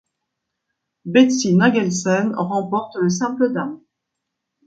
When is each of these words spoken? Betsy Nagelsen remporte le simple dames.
Betsy 1.05 1.53
Nagelsen 1.53 2.33
remporte 2.33 2.95
le 2.95 3.09
simple 3.11 3.53
dames. 3.53 3.83